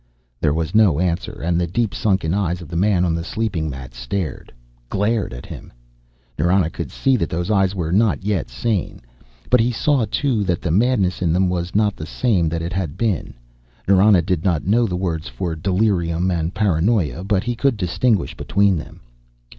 [0.39, 3.69] There was no answer, and the deep sunken eyes of the man on the sleeping
[3.69, 4.51] mat stared,
[4.89, 5.71] glared at him.
[6.39, 9.03] Nrana could see that those eyes were not yet sane,
[9.51, 12.73] but he saw, too, that the madness in them was not the same that it
[12.73, 13.35] had been.
[13.87, 18.79] Nrana did not know the words for delirium and paranoia, but he could distinguish between
[18.79, 19.01] them.